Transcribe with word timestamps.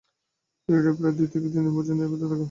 পিরিয়ডের 0.69 0.93
প্রায় 0.97 1.13
দুই 1.17 1.27
থেকে 1.27 1.47
তিন 1.47 1.61
দিন 1.65 1.73
পর্যন্ত 1.75 1.99
এই 2.01 2.09
ব্যথা 2.11 2.25
থাকে। 2.25 2.39